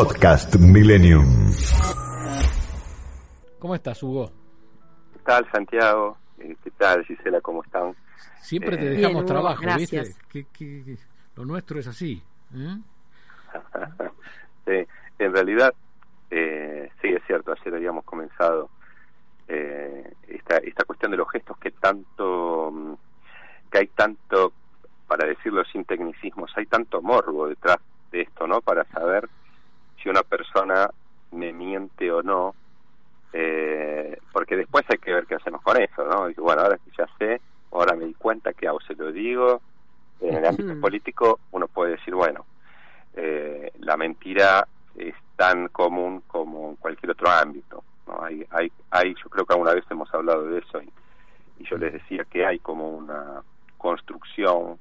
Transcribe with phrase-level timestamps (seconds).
[0.00, 1.24] Podcast Millennium.
[3.58, 4.30] ¿Cómo estás, Hugo?
[5.14, 6.18] ¿Qué tal, Santiago?
[6.38, 7.40] Eh, ¿Qué tal, Gisela?
[7.40, 7.96] ¿Cómo están?
[8.42, 10.08] Siempre te Eh, dejamos Bien, trabajo, gracias.
[10.08, 10.22] ¿viste?
[10.28, 10.98] Que- que- que
[11.36, 12.22] lo nuestro es así.
[12.54, 12.76] ¿eh?
[14.66, 14.86] Sí,
[15.18, 15.72] en realidad,
[16.30, 18.68] eh, sí, es cierto, ayer habíamos comenzado
[19.48, 22.92] eh, esta, esta cuestión de los gestos que tanto, mm,
[23.70, 24.52] que hay tanto,
[25.08, 27.78] para decirlo sin tecnicismos, hay tanto morbo detrás
[28.12, 28.60] de esto, ¿no?
[28.60, 29.26] Para saber
[30.06, 30.88] si una persona
[31.32, 32.54] me miente o no,
[33.32, 36.30] eh, porque después hay que ver qué hacemos con eso, ¿no?
[36.30, 37.40] Y bueno, ahora que ya sé,
[37.72, 39.60] ahora me di cuenta que hago, se lo digo,
[40.20, 42.46] en el ámbito político uno puede decir, bueno,
[43.14, 47.82] eh, la mentira es tan común como en cualquier otro ámbito.
[48.06, 48.22] ¿no?
[48.22, 50.90] Hay, hay, hay, yo creo que alguna vez hemos hablado de eso y,
[51.58, 53.42] y yo les decía que hay como una
[53.76, 54.78] construcción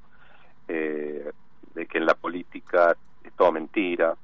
[0.68, 1.32] eh,
[1.74, 4.16] de que en la política es todo mentira.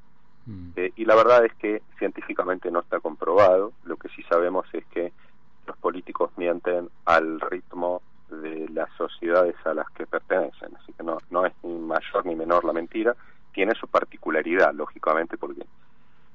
[0.45, 0.69] Mm.
[0.75, 3.73] eh, y la verdad es que científicamente no está comprobado.
[3.85, 5.11] Lo que sí sabemos es que
[5.67, 10.75] los políticos mienten al ritmo de las sociedades a las que pertenecen.
[10.81, 13.15] Así que no, no es ni mayor ni menor la mentira.
[13.53, 15.61] Tiene su particularidad, lógicamente, porque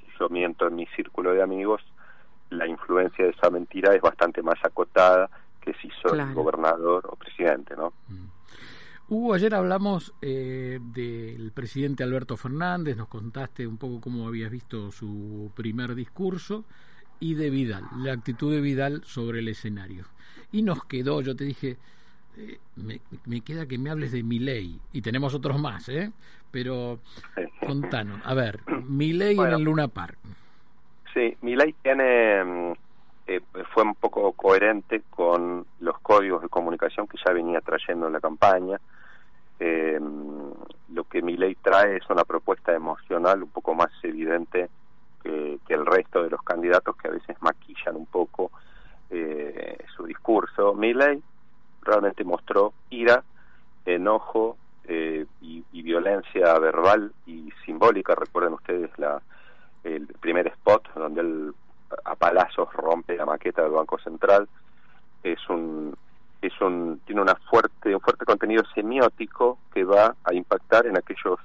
[0.00, 1.82] si yo miento en mi círculo de amigos,
[2.50, 5.28] la influencia de esa mentira es bastante más acotada
[5.60, 6.34] que si soy Claro.
[6.34, 7.92] gobernador o presidente, ¿no?
[8.08, 8.26] Mm.
[9.08, 14.90] Hugo, ayer hablamos eh, del presidente Alberto Fernández, nos contaste un poco cómo habías visto
[14.90, 16.64] su primer discurso
[17.20, 20.06] y de Vidal, la actitud de Vidal sobre el escenario.
[20.50, 21.76] Y nos quedó, yo te dije,
[22.36, 26.10] eh, me, me queda que me hables de Milei, y tenemos otros más, ¿eh?
[26.50, 26.98] Pero
[27.64, 29.52] contanos, a ver, Milei Bueno.
[29.52, 30.18] en el Luna Park.
[31.14, 32.72] Sí, Milei tiene mm,
[33.28, 33.40] eh,
[33.72, 38.20] fue un poco coherente con los códigos de comunicación que ya venía trayendo en la
[38.20, 38.80] campaña.
[39.58, 39.98] Eh,
[40.92, 44.68] lo que Milei trae es una propuesta emocional un poco más evidente
[45.22, 48.50] que, el resto de los candidatos que a veces maquillan un poco
[49.10, 50.74] eh, su discurso.
[50.74, 51.20] Milei
[51.82, 53.22] realmente mostró ira,
[53.84, 58.14] enojo eh, y, y violencia verbal y simbólica.
[58.14, 59.20] Recuerden ustedes la
[59.86, 61.54] el primer spot donde él
[62.04, 64.48] a palazos rompe la maqueta del Banco Central
[65.22, 65.96] es un
[66.42, 71.38] es un tiene una fuerte un fuerte contenido semiótico que va a impactar en aquellos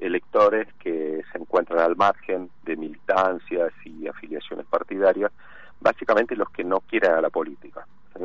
[0.00, 5.30] electores que se encuentran al margen de militancias y afiliaciones partidarias
[5.80, 7.86] básicamente los que no quieren a la política
[8.16, 8.24] ¿sí?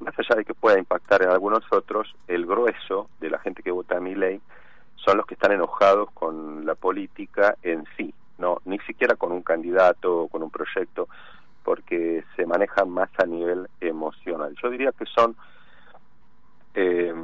[0.00, 3.70] más allá de que pueda impactar en algunos otros el grueso de la gente que
[3.70, 4.40] vota a mi ley
[4.96, 9.42] son los que están enojados con la política en sí no ni siquiera con un
[9.42, 11.08] candidato o con un proyecto
[11.64, 14.54] porque se manejan más a nivel emocional.
[14.62, 15.36] Yo diría que son
[16.74, 17.14] eh,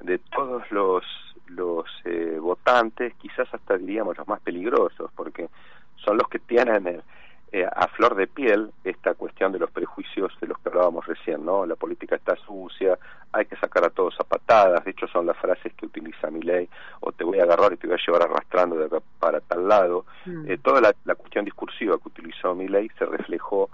[0.00, 1.04] de todos los
[1.48, 5.48] los eh, votantes quizás hasta diríamos los más peligrosos porque
[5.96, 7.02] son los que tienen
[7.50, 11.44] eh, a flor de piel esta cuestión de los prejuicios de los que hablábamos recién,
[11.44, 11.64] ¿no?
[11.64, 12.98] La política está sucia,
[13.32, 16.42] hay que sacar a todos a patadas, de hecho son las frases que utiliza mi
[16.42, 16.68] ley,
[17.00, 19.66] o te voy a agarrar y te voy a llevar arrastrando de acá para tal
[19.66, 20.04] lado.
[20.26, 20.50] Mm.
[20.50, 23.70] Eh, toda la, la cuestión discursiva que utilizó mi ley se reflejó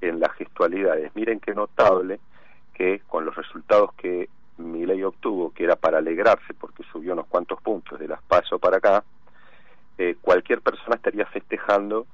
[0.00, 1.10] en las gestualidades.
[1.14, 2.20] Miren qué notable
[2.74, 4.28] que con los resultados que
[4.58, 8.58] mi ley obtuvo, que era para alegrarse porque subió unos cuantos puntos de las paso
[8.58, 9.04] para acá,
[9.98, 12.06] eh, cualquier persona estaría festejando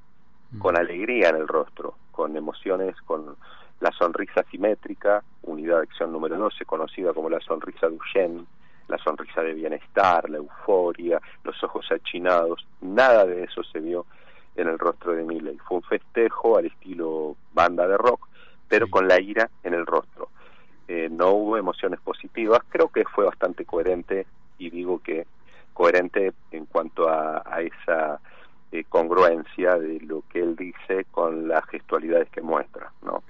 [0.59, 3.37] con alegría en el rostro, con emociones, con
[3.81, 8.45] la sonrisa simétrica, unidad de acción número 12, conocida como la sonrisa Duchenne,
[8.89, 14.07] la sonrisa de bienestar, la euforia, los ojos achinados, nada de eso se vio
[14.55, 15.59] en el rostro de Milley.
[15.67, 18.29] Fue un festejo al estilo banda de rock,
[18.69, 20.29] pero con la ira en el rostro.
[20.89, 24.27] Eh, no hubo emociones positivas, creo que fue bastante coherente
[24.59, 25.27] y digo que
[25.73, 28.21] coherente en cuanto a, a esa
[28.73, 33.23] eh, congruencia de lo que él dice con las gestualidades que muestra, ¿no?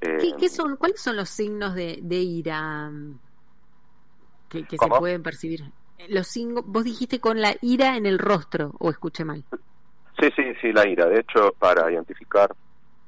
[0.00, 3.18] Eh, ¿Qué, qué son, ¿Cuáles son los signos de, de ira mm,
[4.48, 5.62] que, que se pueden percibir?
[6.08, 9.44] Los signos, vos dijiste con la ira en el rostro, o escuché mal.
[10.18, 11.06] Sí, sí, sí, la ira.
[11.06, 12.54] De hecho, para identificar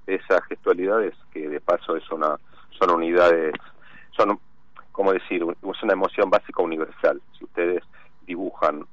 [0.06, 2.36] esas gestualidades, que de paso es una,
[2.78, 3.54] son unidades,
[4.16, 4.38] son,
[4.92, 7.20] como decir, es una emoción básica universal.
[7.38, 7.82] Si ustedes
[8.26, 8.86] dibujan,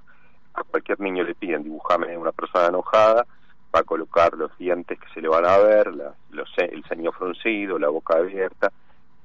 [0.61, 3.25] a cualquier niño le piden, dibujame una persona enojada,
[3.73, 7.11] va a colocar los dientes que se le van a ver, la- los, el ceño
[7.11, 8.71] fruncido, la boca abierta,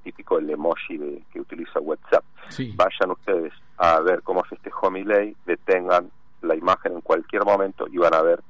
[0.03, 2.25] típico el emoji de, que utiliza WhatsApp.
[2.49, 2.73] Sí.
[2.77, 6.11] Vayan ustedes a ver cómo festejó mi ley, detengan
[6.43, 8.41] la imagen en cualquier momento y van a ver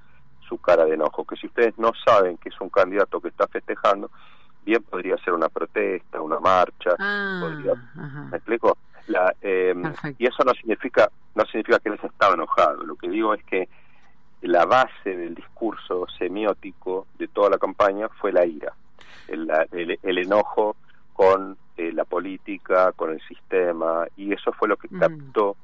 [0.48, 1.24] su cara de enojo.
[1.24, 4.10] Que si ustedes no saben que es un candidato que está festejando,
[4.66, 7.74] bien podría ser una protesta, una marcha, Ah, podría-.
[8.30, 8.76] ¿me explico?
[9.06, 9.74] La, eh,
[10.18, 12.84] y eso no significa no significa que él haya estado enojado.
[12.84, 13.68] Lo que digo es que
[14.42, 18.72] la base del discurso semiótico de toda la campaña fue la ira,
[19.28, 19.50] el,
[20.02, 20.76] el, enojo
[21.14, 25.56] con eh, la política, con el sistema, y eso fue lo que captó,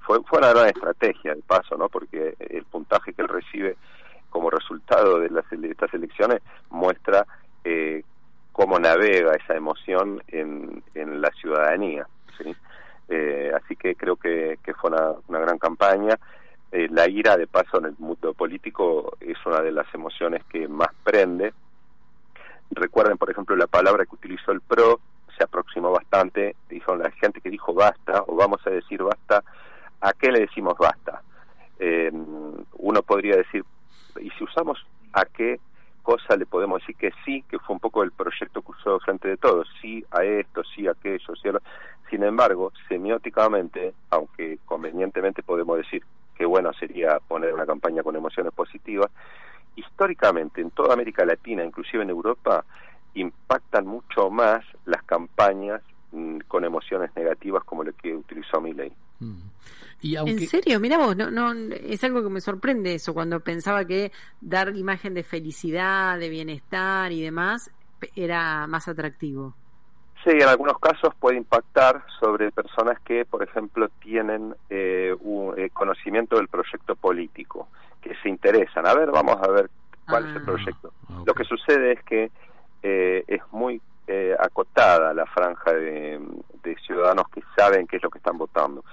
[0.00, 1.88] fue, fue una gran estrategia de paso, ¿no?
[1.88, 3.76] porque el puntaje que él recibe
[4.30, 7.24] como resultado de, las, de estas elecciones muestra
[7.62, 8.02] eh,
[8.50, 12.06] cómo navega esa emoción en, en la ciudadanía.
[12.36, 12.54] ¿sí?
[13.08, 16.18] Eh, así que creo que, fue una, una gran campaña.
[16.72, 20.66] Eh, la ira, de paso, en el mundo político es una de las emociones que
[20.66, 21.52] más prende.
[22.70, 25.00] Recuerden, por ejemplo, la palabra que utilizó el PRO,
[25.36, 29.42] se aproximó bastante, dijo la gente que dijo basta, o vamos a decir basta,
[30.00, 31.22] ¿a qué le decimos basta?
[31.78, 33.64] Eh, uno podría decir,
[34.20, 35.60] y si usamos a qué
[36.04, 39.26] cosa le podemos decir que sí, que fue un poco el proyecto que usó frente
[39.26, 41.62] de todos, sí a esto, sí a aquello, sí a lo...
[42.10, 46.04] Sin embargo, semióticamente, aunque convenientemente podemos decir
[46.36, 49.10] que bueno sería poner una campaña con emociones positivas.
[49.76, 52.64] Históricamente, en toda América Latina, inclusive en Europa,
[53.14, 55.80] impactan mucho más las campañas
[56.12, 58.92] mm, con emociones negativas como lo que utilizó Milley.
[59.24, 59.54] Mm.
[60.26, 60.80] ¿En serio?
[60.80, 65.14] Mira vos, no, no, es algo que me sorprende eso, cuando pensaba que dar imagen
[65.14, 67.70] de felicidad, de bienestar y demás
[68.14, 69.54] era más atractivo.
[70.24, 75.68] Sí, en algunos casos puede impactar sobre personas que, por ejemplo, tienen eh, un eh,
[75.70, 77.68] conocimiento del proyecto político,
[78.00, 78.86] que se interesan.
[78.86, 79.70] A ver, vamos a ver
[80.08, 80.46] cuál es el ah.
[80.46, 80.92] proyecto.
[81.26, 82.30] Lo que sucede es que
[82.82, 83.80] eh, es muy
[84.38, 86.20] acotada la franja de,
[86.86, 88.84] ciudadanos que saben qué es lo que están votando.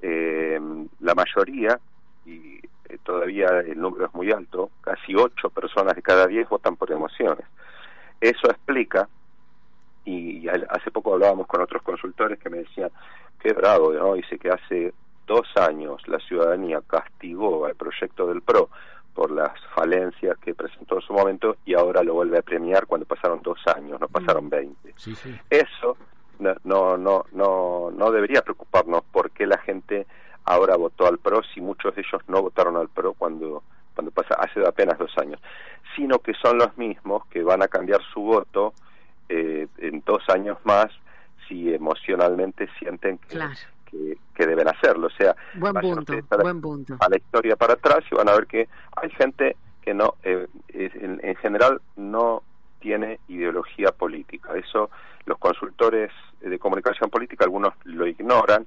[0.00, 1.78] La mayoría,
[2.24, 2.60] y
[3.04, 7.46] todavía el número es muy alto, casi ocho personas de cada diez votan por emociones.
[8.20, 9.08] Eso explica
[10.04, 12.90] y hace poco hablábamos con otros consultores que me decían,
[13.40, 14.14] qué bravo, ¿no?
[14.14, 14.94] Dice que hace
[15.26, 18.70] dos años la ciudadanía castigó al proyecto del PRO
[19.14, 23.06] por las falencias que presentó en su momento y ahora lo vuelve a premiar cuando
[23.06, 24.50] pasaron dos años, no pasaron mm.
[24.50, 24.94] veinte.
[25.50, 25.96] Eso
[26.38, 30.06] no, no, no, no debería preocuparnos porque la gente
[30.44, 33.62] ahora votó al PRO si muchos de ellos no votaron al PRO cuando
[33.94, 35.40] cuando pasa hace apenas dos años,
[35.96, 38.72] sino que son los mismos que van a cambiar su voto
[39.28, 40.86] eh, en dos años más
[41.48, 45.08] si emocionalmente sienten que, que, deben hacerlo.
[45.08, 46.96] O sea, buen punto, buen punto.
[47.00, 50.46] a la historia para atrás y van a ver que hay gente que no, eh,
[50.68, 52.44] en, en, general no
[52.80, 54.56] tiene ideología política.
[54.56, 54.90] Eso
[55.26, 56.10] los consultores
[56.40, 58.66] de comunicación política, algunos lo ignoran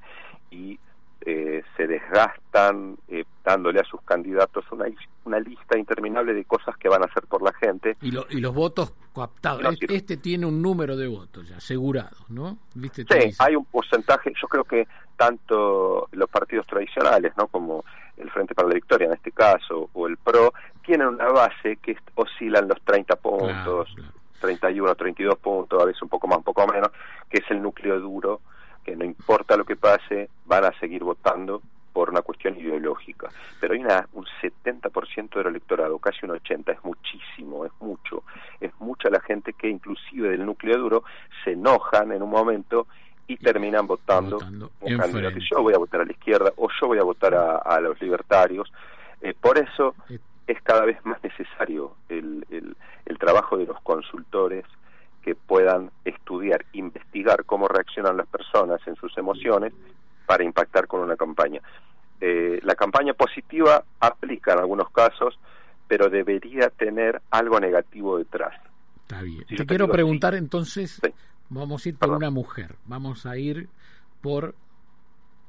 [0.52, 0.80] y
[1.24, 4.86] eh, se desgastan eh, dándole a sus candidatos una,
[5.26, 7.96] una lista interminable de cosas que van a hacer por la gente.
[8.02, 9.74] Y, y los votos coaptados.
[9.74, 12.58] este, este tiene un número de votos ya asegurados, ¿no?
[12.74, 13.06] ¿Viste?
[13.10, 17.48] Sí, hay un porcentaje, yo creo que tanto los partidos tradicionales, ¿no?
[17.48, 17.86] Como
[18.22, 20.54] el Frente para la Victoria en este caso, o el PRO,
[20.86, 23.96] tienen una base que oscila en los 30 puntos,
[24.40, 26.90] 31, 32 puntos, a veces un poco más, un poco menos,
[27.30, 28.42] que es el núcleo duro
[28.84, 31.62] que no importa lo que pase, van a seguir votando
[31.94, 33.30] por una cuestión ideológica.
[33.60, 38.24] Pero hay una, un 70% del electorado, casi un 80%, es muchísimo, es mucho.
[38.60, 41.04] Es mucha la gente que inclusive del núcleo duro
[41.44, 42.88] se enojan en un momento
[43.34, 45.40] y terminan votando, un candidato.
[45.40, 48.72] Yo voy a votar a la izquierda o yo voy a votar a, los libertarios.
[49.22, 50.20] Eh, por eso eh.
[50.48, 54.66] es cada vez más necesario el, el, el trabajo de los consultores
[55.22, 59.74] que puedan estudiar, investigar cómo reaccionan las personas en sus emociones
[60.26, 61.62] para impactar con una campaña.
[62.20, 65.40] Eh, la campaña positiva aplica en algunos casos,
[65.88, 68.54] pero debería tener algo negativo detrás.
[69.02, 69.46] Está bien.
[69.46, 71.02] te, quiero preguntar entonces,
[71.52, 73.70] vamos a ir por una mujer, vamos a ir
[74.22, 74.56] por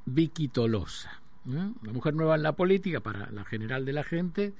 [0.05, 4.53] Vicky Tolosa, la mujer nueva en la política para la general de la gente.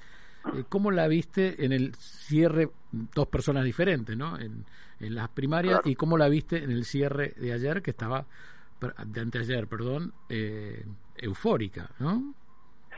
[0.54, 4.38] Eh, ¿Cómo la viste en el cierre, dos personas diferentes, ¿no?
[4.38, 4.66] En,
[5.00, 8.26] en las primarias, y cómo la viste en el cierre de ayer, que estaba,
[9.06, 10.86] de anteayer, perdón, eh,
[11.16, 12.34] eufórica, ¿no?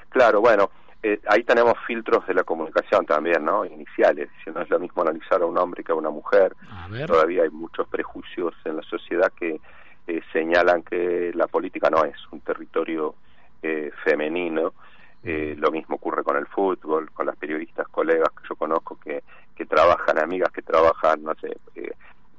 [0.09, 0.71] Claro, bueno,
[1.07, 3.65] eh, ahí tenemos filtros de la comunicación también, ¿no?
[3.65, 4.29] Iniciales.
[4.43, 6.55] Si no es lo mismo analizar a un hombre que a una mujer.
[7.05, 9.59] Todavía hay muchos prejuicios en la sociedad que
[10.07, 13.15] eh, señalan que la política no es un territorio
[14.03, 14.73] femenino.
[15.23, 19.23] lo mismo ocurre con el fútbol, con las periodistas, colegas que yo conozco que
[19.55, 21.91] que trabajan, amigas que trabajan, no sé, eh,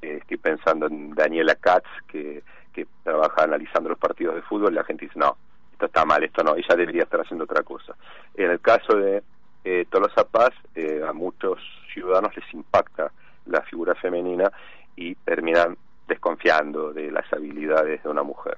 [0.03, 2.43] eh, estoy pensando en Daniela Katz, que,
[2.73, 5.37] que trabaja analizando los partidos de fútbol, y la gente dice, no,
[5.85, 7.95] está mal, esto no, ella debería estar haciendo otra cosa.
[8.35, 9.23] En el caso de
[9.65, 11.61] eh, Tolosa Paz, eh, a muchos
[11.93, 13.13] ciudadanos les impacta
[13.45, 14.51] la figura femenina
[14.97, 15.77] y terminan
[16.09, 18.57] desconfiando de las habilidades de una mujer.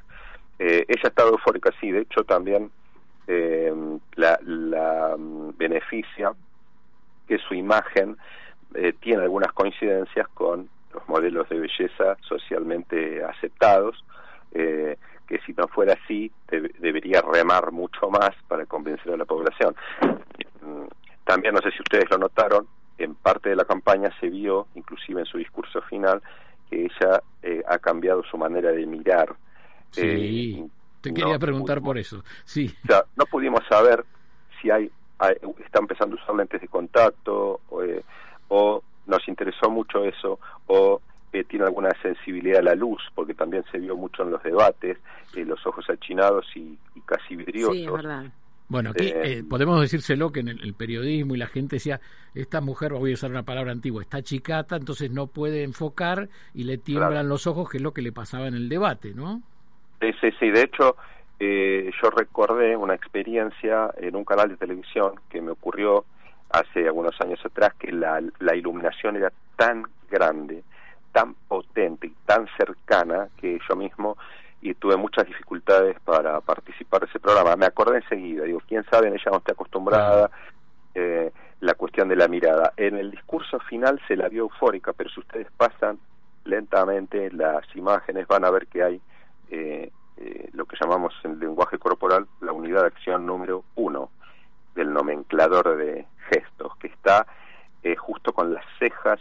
[0.58, 2.70] ella ha estado eufórica, sí, de hecho también
[3.26, 3.72] eh,
[4.16, 6.32] la, la mm, beneficia
[7.26, 8.16] que su imagen
[8.74, 14.02] eh, tiene algunas coincidencias con los modelos de belleza socialmente aceptados,
[14.52, 14.96] eh,
[15.26, 19.76] que si no fuera así debería remar mucho más para convencer a la población.
[20.62, 20.84] Mm,
[21.24, 25.20] también, no sé si ustedes lo notaron, en parte de la campaña se vio, inclusive
[25.20, 26.22] en su discurso final,
[26.70, 29.36] que ella eh, ha cambiado su manera de mirar.
[29.90, 30.66] Sí,
[31.18, 32.22] eh, quería preguntar por eso.
[32.44, 32.74] Sí.
[32.84, 34.04] O sea, no pudimos saber
[34.60, 34.90] si hay,
[35.64, 38.02] está empezando a usar lentes de contacto o, eh,
[38.48, 41.00] o nos interesó mucho eso o
[41.44, 44.98] tiene alguna sensibilidad a la luz, porque también se vio mucho en los debates,
[45.34, 47.76] los ojos achinados y, casi vidriosos.
[47.76, 48.26] Sí, verdad.
[48.68, 52.00] Bueno, aquí eh, podemos decírselo que en el, periodismo y la gente decía,
[52.34, 56.64] esta mujer, voy a usar una palabra antigua, está chicata, entonces no puede enfocar y
[56.64, 59.42] le tiemblan los ojos, que es lo que le pasaba en el debate, ¿no?
[60.00, 60.50] Sí, sí, sí.
[60.50, 60.96] De hecho,
[61.40, 66.04] eh, yo recordé una experiencia en un canal de televisión que me ocurrió
[66.50, 70.62] hace algunos años atrás, que la, la iluminación era tan grande,
[71.12, 74.16] tan potente y tan cercana que yo mismo
[74.60, 77.54] y tuve muchas dificultades para participar de ese programa.
[77.56, 80.30] Me acordé enseguida, digo, quién sabe, ella no está acostumbrada,
[80.94, 82.72] eh, la cuestión de la mirada.
[82.76, 85.98] En el discurso final se la vio eufórica, pero si ustedes pasan
[86.44, 89.00] lentamente las imágenes van a ver que hay
[89.50, 94.10] eh, eh, lo que llamamos en lenguaje corporal la unidad de acción número uno
[94.74, 97.26] del nomenclador de gestos, que está
[97.96, 99.20] justo con las cejas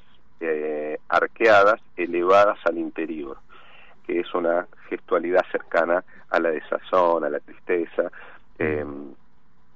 [1.07, 3.37] arqueadas elevadas al interior
[4.07, 8.09] que es una gestualidad cercana a la desazón, a la tristeza.
[8.57, 8.85] Eh,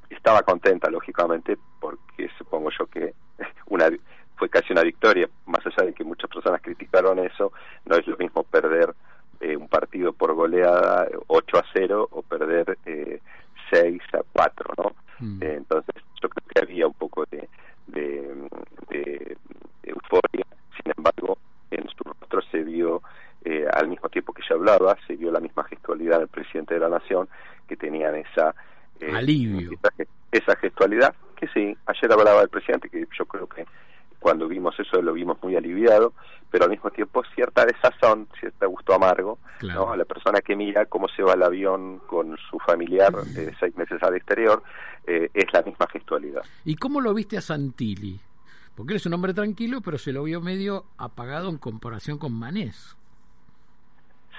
[0.10, 3.13] estaba contenta, lógicamente, porque supongo yo que
[3.67, 3.89] una
[4.38, 7.51] fue casi una victoria, más allá de que muchas personas criticaron eso,
[7.86, 8.96] no es lo mismo perder
[9.41, 13.19] eh, un partido por goleada 8 a 0 o perder eh,
[13.71, 14.91] 6 a 4, ¿no?
[15.19, 15.43] Mm.
[15.43, 17.50] Eh, entonces yo creo que había un poco de,
[17.88, 18.36] de,
[18.89, 19.38] de
[19.83, 20.45] euforia,
[20.81, 21.38] sin embargo,
[21.71, 23.01] en su rostro se vio
[23.43, 26.79] eh, al mismo tiempo que ella hablaba, se vio la misma gestualidad del presidente de
[26.79, 27.27] la nación,
[27.67, 28.53] que tenían esa...
[29.00, 29.71] Eh, Alivio.
[30.31, 33.65] Esa, gestualidad, que sí, ayer hablaba el presidente, que yo creo que
[34.19, 36.13] cuando vimos eso lo vimos muy aliviado,
[36.51, 39.91] pero al mismo tiempo cierta desazón, cierto gusto amargo, ¿no?
[39.91, 43.75] A la persona que mira cómo se va el avión con su familiar de seis
[43.75, 44.63] meses al exterior,
[45.05, 46.41] eh, es la misma gestualidad.
[46.65, 48.19] ¿Y cómo lo viste a Santilli?
[48.75, 52.33] Porque él es un hombre tranquilo, pero se lo vio medio apagado en comparación con
[52.33, 52.95] Manés.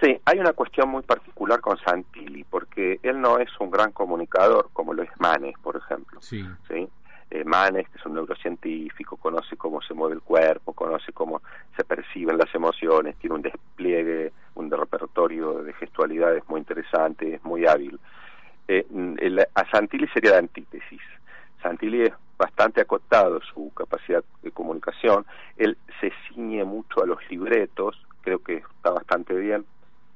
[0.01, 4.71] Sí, hay una cuestión muy particular con Santilli, porque él no es un gran comunicador
[4.73, 6.21] como lo es Manes, por ejemplo.
[6.23, 6.45] Sí.
[6.69, 6.89] ¿sí?
[7.31, 11.43] Eh, Manes, que es un neurocientífico, conoce cómo se mueve el cuerpo, conoce cómo
[11.77, 14.33] se perciben las emociones, tiene un despliegue,
[14.75, 17.99] un repertorio de gestualidades muy interesante, es muy hábil.
[18.69, 18.87] Eh,
[19.55, 21.01] a Santilli sería la antítesis.
[21.63, 25.25] Santilli es bastante acotado su capacidad de comunicación,
[25.57, 29.65] él se ciñe mucho a los libretos, creo que está bastante bien,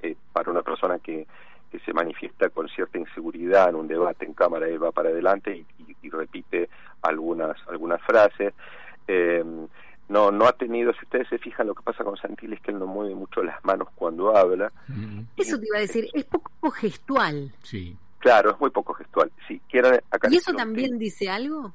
[0.02, 1.26] eh, para una persona que,
[1.70, 5.64] que se manifiesta con cierta inseguridad en un debate en cámara, él va para adelante
[6.02, 6.68] y, repite
[7.02, 8.54] algunas, algunas frases.
[9.08, 9.44] Eh,
[10.08, 12.70] no, no ha tenido, si ustedes se fijan, lo que pasa con Santilli es que
[12.70, 14.72] él no mueve mucho las manos cuando habla.
[15.36, 17.52] Eso te iba a decir, es poco gestual.
[17.62, 17.96] Sí.
[18.18, 19.30] Claro, es muy poco gestual.
[20.10, 21.72] Acá ¿Y eso también dice algo?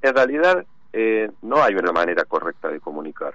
[0.00, 3.34] En realidad, eh, no hay una manera correcta de comunicar.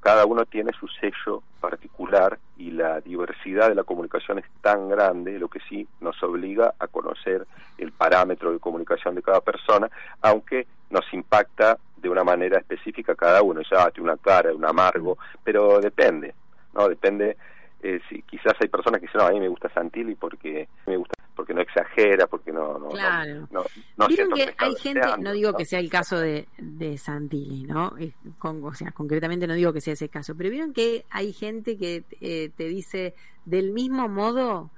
[0.00, 5.38] Cada uno tiene su sello particular y la diversidad de la comunicación es tan grande,
[5.38, 7.46] lo que sí nos obliga a conocer
[7.78, 9.90] el parámetro de comunicación de cada persona,
[10.22, 15.18] aunque nos impacta de una manera específica cada uno, ya tiene una cara, un amargo,
[15.42, 16.34] pero depende,
[16.74, 16.88] ¿no?
[16.88, 17.36] Depende,
[17.82, 20.96] eh, si quizás hay personas que dicen, no, a mí me gusta Santilli porque me
[20.96, 22.80] gusta porque no exagera, porque no...
[22.80, 23.48] no claro.
[23.52, 27.94] No, que hay gente, no digo que sea el caso de, de Santilli, ¿no?
[28.40, 31.78] Con, o sea, concretamente no digo que sea ese caso, pero vieron que hay gente
[31.78, 33.14] que eh, te dice
[33.44, 34.70] del mismo modo...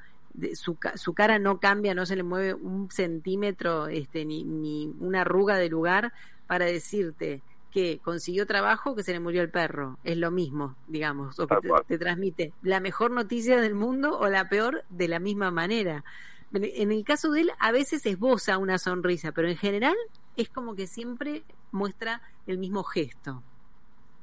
[0.52, 5.22] su, su cara no cambia, no se le mueve un centímetro, este, ni, ni una
[5.22, 6.12] arruga de lugar
[6.46, 7.40] para decirte
[7.70, 9.96] que consiguió trabajo que se le murió el perro.
[10.04, 11.56] Es lo mismo, digamos, o que
[11.88, 16.04] te, transmite la mejor noticia del mundo o la peor de la misma manera
[16.52, 19.96] en el caso de él a veces esboza una sonrisa, pero en general
[20.36, 21.42] es como que siempre
[21.72, 23.42] muestra el mismo gesto.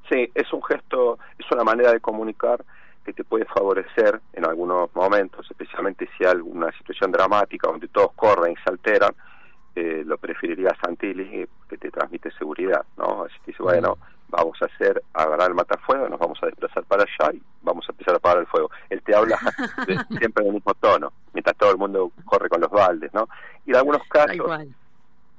[0.09, 2.63] Sí, es un gesto, es una manera de comunicar
[3.05, 8.11] que te puede favorecer en algunos momentos, especialmente si hay alguna situación dramática donde todos
[8.13, 9.13] corren y se alteran,
[9.75, 13.23] eh, lo preferiría Santilli que te transmite seguridad, ¿no?
[13.23, 13.97] Así que dice, bueno,
[14.29, 17.91] vamos a hacer, agarrar el matafuego, nos vamos a desplazar para allá y vamos a
[17.91, 18.69] empezar a apagar el fuego.
[18.89, 19.37] Él te habla
[20.17, 23.27] siempre en el mismo tono, mientras todo el mundo corre con los baldes, ¿no?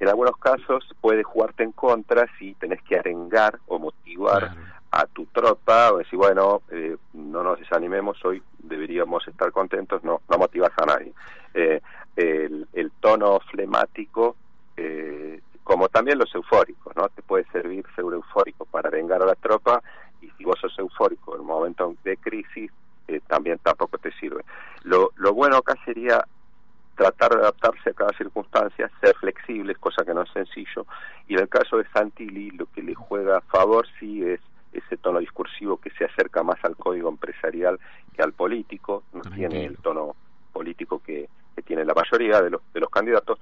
[0.00, 4.54] en algunos casos puede jugarte en contra si tenés que arengar o motivar
[4.90, 10.23] a tu tropa o decir, bueno, eh, no nos desanimemos, hoy deberíamos estar contentos, no,
[10.28, 11.12] no motivas a nadie.
[11.54, 11.80] Eh,
[12.16, 14.37] el, el, tono flemático,
[14.76, 17.10] eh, como también los eufóricos, ¿no?
[17.10, 19.82] Te puede servir ser eufórico para arengar a la tropa
[20.22, 22.72] y si vos sos eufórico en un momento de crisis,
[23.26, 24.46] también tampoco te sirve.
[24.84, 26.25] Lo, lo bueno acá sería
[26.96, 30.87] tratar de adaptarse a cada circunstancia, ser flexibles, cosa que no es sencillo,
[31.28, 34.40] y en el caso de Santilli lo que le juega a favor sí es
[34.72, 37.78] ese tono discursivo que se acerca más al código empresarial
[38.16, 40.16] que al político, no tiene el tono
[40.50, 41.28] político que,
[41.66, 43.38] tiene la mayoría de los, de los candidatos,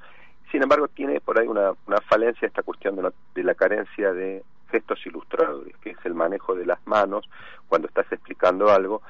[0.56, 4.42] sin embargo tiene por ahí una, una falencia esta cuestión de, de la carencia de
[4.70, 7.28] gestos ilustradores, que es el manejo de las manos
[7.68, 9.02] cuando estás explicando algo.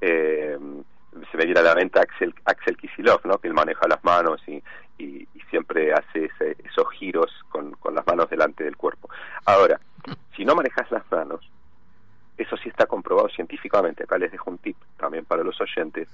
[0.00, 0.56] Eh,
[1.28, 3.38] se me viene a la mente Axel, Axel Kisilov, ¿no?
[3.38, 4.62] que él maneja las manos y,
[4.96, 6.30] y, siempre hace
[6.64, 9.10] esos giros con, con las manos delante del cuerpo.
[9.44, 9.80] Ahora,
[10.36, 11.50] si no manejas las manos,
[12.38, 16.08] eso sí está comprobado científicamente, acá les dejo un tip también para los oyentes,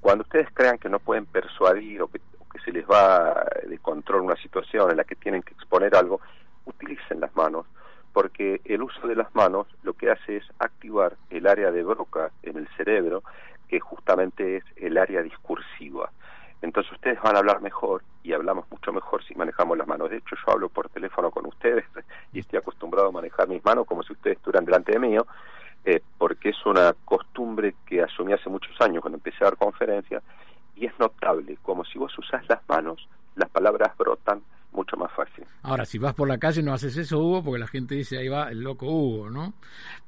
[0.00, 2.20] cuando ustedes crean que no pueden persuadir o que
[2.64, 6.20] se les va de control una situación en la que tienen que exponer algo,
[6.64, 7.66] utilicen las manos,
[8.12, 12.30] porque el uso de las manos lo que hace es activar el área de Broca
[12.42, 13.22] en el cerebro
[13.68, 16.10] que justamente es el área discursiva.
[16.62, 20.10] Entonces ustedes van a hablar mejor y hablamos mucho mejor si manejamos las manos.
[20.10, 21.84] De hecho, yo hablo por teléfono con ustedes
[22.32, 25.16] y estoy acostumbrado a manejar mis manos como si ustedes estuvieran delante de mí,
[25.84, 30.22] eh, porque es una costumbre que asumí hace muchos años cuando empecé a dar conferencias
[30.76, 34.42] y es notable, como si vos usás las manos, las palabras brotan
[34.74, 35.44] mucho más fácil.
[35.62, 38.28] Ahora, si vas por la calle no haces eso, Hugo, porque la gente dice, ahí
[38.28, 39.54] va el loco Hugo, ¿no?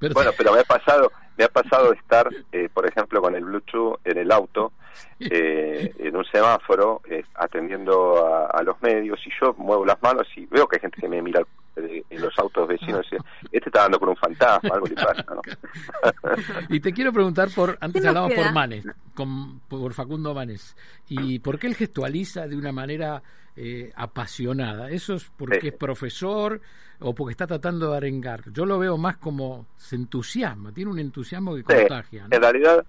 [0.01, 3.45] Bueno, pero me ha pasado, me ha pasado de estar, eh, por ejemplo, con el
[3.45, 4.73] Bluetooth en el auto,
[5.21, 10.47] eh, en un semáforo, eh, atendiendo a, los medios, y yo muevo las manos y
[10.47, 11.43] veo que hay gente que me mira
[11.77, 13.07] en los autos vecinos
[13.53, 15.43] este está dando por un fantasma, algo le pasa, ¿no?
[16.69, 18.85] y te quiero preguntar por, antes hablamos por Manes,
[19.15, 20.77] con, por Facundo Manes,
[21.09, 23.23] y por qué él gestualiza de una manera
[23.57, 24.91] eh, apasionada.
[24.91, 26.61] ¿Eso es porque es profesor
[27.01, 28.51] o porque está tratando de arengar?
[28.53, 32.27] Yo lo veo más como se entusiasma, tiene un entusiasmo que contagia.
[32.31, 32.85] En realidad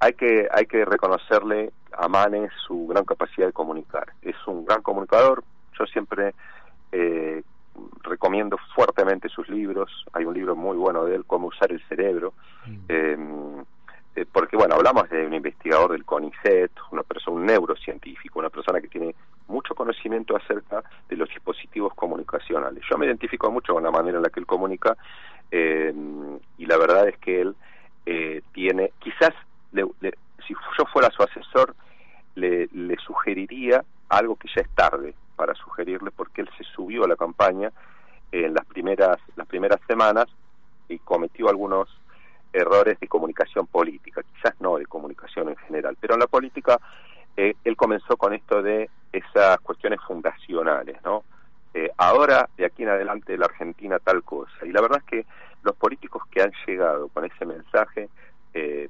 [0.00, 4.12] hay que, hay que reconocerle a Manes su gran capacidad de comunicar.
[4.22, 5.42] Es un gran comunicador.
[5.78, 6.34] Yo siempre
[6.92, 7.42] eh,
[8.02, 10.04] recomiendo fuertemente sus libros.
[10.12, 12.34] Hay un libro muy bueno de él, Cómo usar el cerebro.
[12.66, 12.76] Mm.
[12.88, 13.64] Em,
[14.16, 18.80] eh, porque bueno, hablamos de un investigador del CONICET, una persona, un neurocientífico, una persona
[18.80, 19.14] que tiene
[19.48, 22.82] mucho conocimiento acerca de los dispositivos comunicacionales.
[22.90, 24.96] Yo me identifico mucho con la manera en la que él comunica
[25.50, 25.92] eh,
[26.56, 27.54] y la verdad es que él
[28.06, 29.34] eh, tiene, quizás
[30.46, 31.74] si yo fuera su asesor,
[32.36, 37.08] le, le sugeriría algo que ya es tarde para sugerirle porque él se subió a
[37.08, 37.70] la campaña
[38.32, 40.26] en las primeras las primeras semanas
[40.88, 41.88] y cometió algunos
[42.52, 46.80] errores de comunicación política, quizás no de comunicación en general, pero en la política
[47.36, 51.24] eh, él comenzó con esto de esas cuestiones fundacionales, ¿no?
[51.74, 54.64] Eh, ahora, de aquí en adelante, la Argentina tal cosa.
[54.64, 55.26] Y la verdad es que
[55.62, 58.08] los políticos que han llegado con ese mensaje
[58.54, 58.88] eh,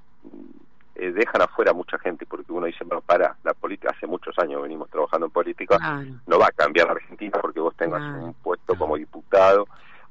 [0.97, 4.63] dejan afuera a mucha gente, porque uno dice, bueno, para, la política, hace muchos años
[4.63, 5.79] venimos trabajando en política,
[6.27, 9.67] no va a cambiar la Argentina porque vos tengas un puesto como diputado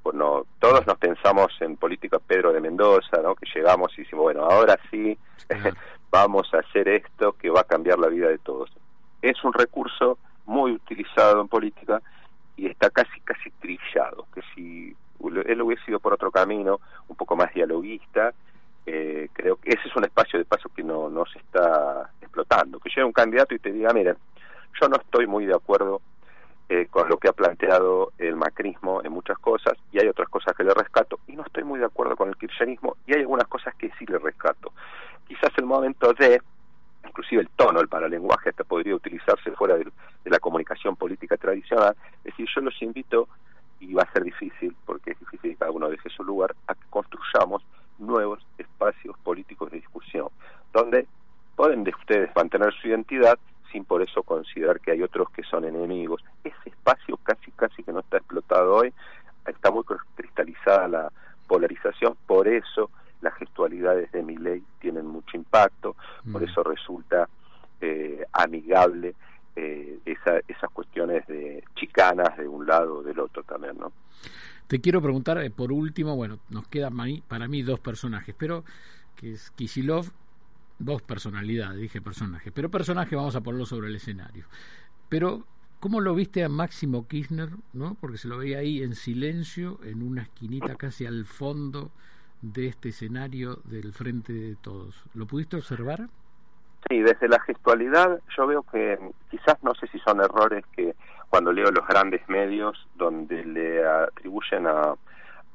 [0.05, 3.33] bueno, todos nos pensamos en política Pedro de Mendoza, ¿no?
[3.33, 5.17] Que llegamos y decimos, bueno, ahora sí,
[6.11, 8.69] vamos a hacer esto que va a cambiar la vida de todos.
[9.23, 12.03] Es un recurso muy utilizado en política
[12.55, 14.95] y está casi, casi trillado, que si
[15.47, 18.31] él hubiese ido por otro camino, un poco más dialoguista,
[18.85, 22.79] eh, creo que ese es un espacio de paso que no, no se está explotando.
[22.79, 24.17] Que llegue un candidato y te diga, miren,
[24.79, 26.01] yo no estoy muy de acuerdo
[26.67, 30.55] eh, con lo que ha planteado el macrismo en muchas cosas y hay otras cosas
[30.55, 33.47] que le rescato y no estoy muy de acuerdo con el kirchnerismo y hay algunas
[33.47, 34.71] cosas que sí le rescato.
[35.27, 36.41] Quizás el momento de,
[37.07, 39.91] inclusive el tono, el paralenguaje hasta podría utilizarse fuera de,
[40.25, 43.29] la comunicación política tradicional, es decir, yo los invito
[43.79, 46.73] y va a ser difícil, porque es difícil que cada uno deje su lugar, a
[46.73, 47.63] que construyamos
[47.99, 50.29] nuevos espacios políticos de discusión,
[50.73, 51.05] donde
[51.55, 53.37] pueden de ustedes mantener su identidad
[53.71, 56.21] sin por eso considerar que hay otros que son enemigos.
[56.43, 58.93] Ese espacio casi casi que no está explotado hoy,
[59.47, 59.83] está muy
[60.15, 61.11] cristalizada la
[61.47, 62.89] polarización, por eso
[63.21, 65.95] las gestualidades de mi ley tienen mucho impacto,
[66.31, 66.45] por mm.
[66.45, 67.29] eso resulta
[67.81, 69.15] eh, amigable
[69.55, 73.91] eh, esa, esas cuestiones de chicanas de un lado o del otro también, ¿no?
[74.67, 76.95] Te quiero preguntar, eh, por último, bueno, nos quedan
[77.27, 78.63] para mí dos personajes, pero
[79.15, 80.11] que es Kisilov
[80.79, 84.45] dos personalidades, dije personaje, pero personaje vamos a ponerlo sobre el escenario.
[85.09, 85.45] Pero
[85.85, 87.49] ¿Cómo lo viste a Máximo Kirchner?
[87.73, 87.95] ¿no?
[88.01, 91.91] Porque se lo veía ahí en silencio, en una esquinita casi al fondo
[92.41, 95.03] de este escenario del frente de todos.
[95.13, 96.07] ¿Lo pudiste observar?
[96.89, 98.97] Sí, desde la gestualidad yo veo que
[99.29, 100.95] quizás no sé si son errores que
[101.29, 104.95] cuando leo los grandes medios donde le atribuyen a,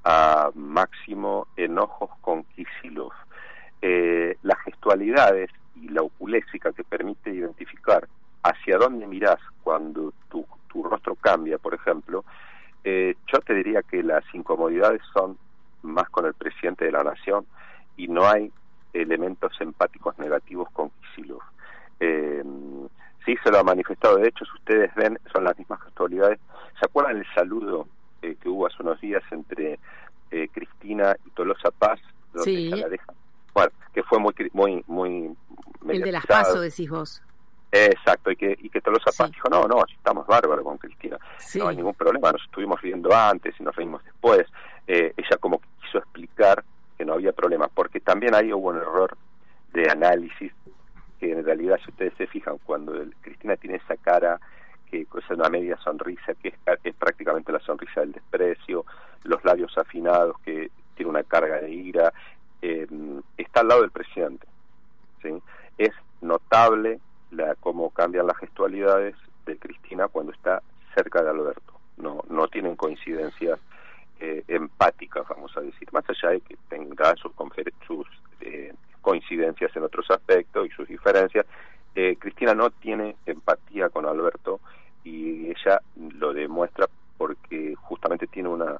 [0.04, 3.10] a Máximo enojos con Kisilov.
[3.82, 8.06] Eh, las gestualidades y la oculésica que permite identificar
[8.42, 12.24] hacia dónde mirás cuando tu, tu rostro cambia, por ejemplo,
[12.84, 15.36] eh, yo te diría que las incomodidades son
[15.82, 17.46] más con el presidente de la nación
[17.96, 18.50] y no hay
[18.92, 21.42] elementos empáticos negativos con Kisilov.
[22.00, 22.42] Eh,
[23.24, 26.38] sí se lo ha manifestado, de hecho, si ustedes ven, son las mismas gestualidades.
[26.78, 27.86] ¿Se acuerdan el saludo
[28.22, 29.78] eh, que hubo hace unos días entre
[30.30, 32.00] eh, Cristina y Tolosa Paz?
[32.32, 32.70] Donde sí.
[33.52, 35.36] Bueno, que fue muy, muy, muy...
[35.88, 37.22] El de las pasos, decís vos.
[37.72, 41.18] Exacto, y que, y que Tolosa Paz dijo, no, no, estamos bárbaros con Cristina,
[41.54, 44.46] no hay ningún problema, nos estuvimos riendo antes y nos reímos después.
[44.88, 46.64] Eh, ella como quiso explicar
[46.98, 49.16] que no había problema, porque también ahí hubo un error
[49.72, 50.52] de análisis,
[51.20, 54.40] que en realidad si ustedes se fijan, cuando Cristina tiene esa cara
[54.90, 56.48] que es una media sonrisa, que
[56.82, 58.84] es, prácticamente la sonrisa del desprecio,
[59.22, 62.12] los labios afinados, que tiene una carga de ira,
[62.60, 62.88] eh,
[63.38, 64.46] está al lado del presidente.
[65.22, 65.40] ¿sí?
[65.78, 66.98] Es notable
[67.40, 69.14] la, cómo cambian las gestualidades
[69.46, 70.62] de Cristina cuando está
[70.94, 71.72] cerca de Alberto.
[71.96, 73.58] No, no tienen coincidencias
[74.20, 77.32] eh, empáticas, vamos a decir, más allá de que tenga sus,
[77.86, 78.06] sus
[78.40, 81.46] eh, coincidencias en otros aspectos y sus diferencias.
[81.94, 84.60] Eh, Cristina no tiene empatía con Alberto
[85.04, 85.80] y ella
[86.18, 88.76] lo demuestra porque justamente tiene una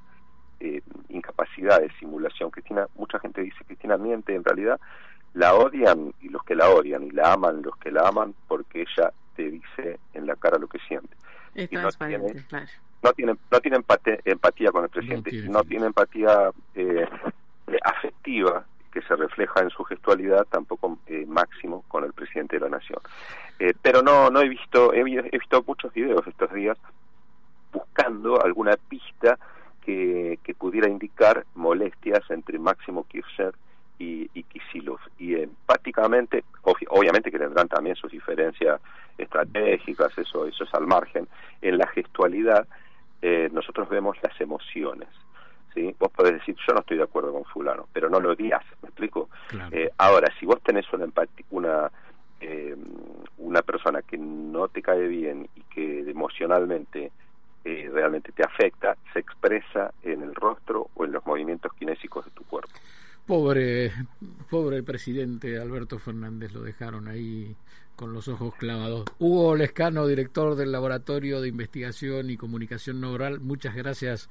[0.61, 2.51] eh, incapacidad de simulación.
[2.51, 4.79] Cristina, mucha gente dice Cristina miente, en realidad
[5.35, 8.83] la odian y los que la odian y la aman los que la aman porque
[8.83, 10.79] ella te dice en la cara lo que
[11.70, 12.44] y no tiene,
[13.03, 13.77] no tiene, no tiene
[14.25, 17.09] empatía, con el presidente, no tiene, empatía eh,
[17.83, 22.77] afectiva que se refleja en su gestualidad tampoco eh, máximo con el presidente de la
[22.77, 22.99] nación.
[23.59, 26.77] Eh, pero no, no he visto, he, he visto muchos videos estos días
[27.73, 29.38] buscando alguna pista
[29.85, 33.55] que, que pudiera indicar molestias entre Máximo Kirchner
[33.99, 34.99] y, y Kisilov.
[35.18, 38.81] Y empáticamente, obviamente que tendrán también sus diferencias
[39.18, 40.16] estratégicas,
[40.71, 41.29] es al margen.
[41.61, 42.67] En la gestualidad
[43.23, 45.09] eh, nosotros vemos las emociones.
[45.75, 45.95] ¿sí?
[45.99, 48.89] Vos podés decir, yo no estoy de acuerdo con fulano, pero no lo digas, ¿me
[48.89, 49.29] explico?
[49.73, 51.07] Eh, ahora, si vos tenés una,
[51.51, 51.91] una,
[52.41, 52.77] eh,
[53.39, 57.13] una persona que no te cae bien y que emocionalmente
[57.65, 62.31] eh, realmente te afecta, se expresa en el rostro o en los movimientos kinésicos de
[62.31, 62.73] tu cuerpo.
[63.31, 63.93] Pobre,
[64.51, 67.55] pobre presidente Alberto Fernández, lo dejaron ahí
[67.95, 69.05] con los ojos clavados.
[69.21, 74.29] Hugo Lescano, director del Laboratorio de Investigación y Comunicación No Oral, muchas gracias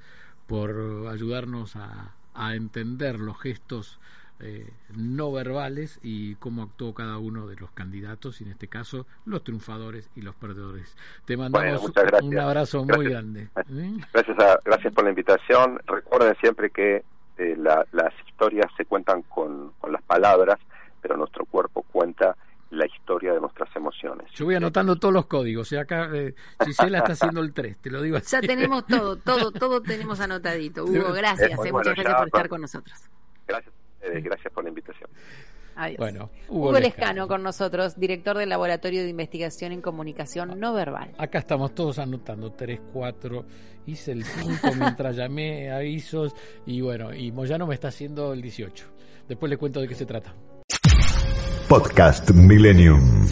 [0.47, 4.01] por ayudarnos a, a entender los gestos
[4.41, 9.07] eh, no verbales y cómo actuó cada uno de los candidatos, y en este caso
[9.25, 10.97] los triunfadores y los perdedores.
[11.23, 11.89] Te mandamos
[12.21, 13.47] un abrazo muy grande.
[13.69, 13.97] ¿eh?
[14.11, 15.79] Gracias, gracias por la invitación.
[15.87, 17.05] Recuerden siempre que
[17.39, 20.59] eh, las historias se cuentan con, las palabras,
[21.01, 22.35] pero nuestro cuerpo cuenta
[22.69, 24.29] la historia de nuestras emociones.
[24.33, 25.71] Yo voy anotando todos los códigos.
[25.71, 28.27] Y acá eh, Gisela está haciendo el 3, te lo digo así.
[28.31, 30.83] Ya tenemos todo, todo, todo tenemos anotadito.
[30.83, 31.65] Hugo, gracias.
[31.65, 33.09] Eh, muchas gracias por estar con nosotros.
[33.47, 35.09] Gracias, gracias por la invitación.
[35.79, 35.97] Adiós.
[35.97, 37.25] Bueno, Hugo, Lescano.
[37.29, 41.13] con nosotros, director del Laboratorio de Investigación en Comunicación No Verbal.
[41.17, 43.45] Acá estamos todos anotando 3, 4,
[43.85, 46.33] hice el 5 mientras llamé a Isos
[46.65, 48.85] y bueno, y Moyano me está haciendo el 18.
[49.29, 50.35] Después le cuento de qué se trata.
[51.69, 53.27] Podcast Millennium.